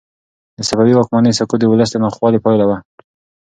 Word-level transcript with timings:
د 0.57 0.59
صفوي 0.69 0.93
واکمنۍ 0.95 1.31
سقوط 1.39 1.59
د 1.61 1.65
ولس 1.71 1.89
د 1.91 1.95
ناخوالو 2.03 2.43
پایله 2.45 2.65
وه. 2.69 2.77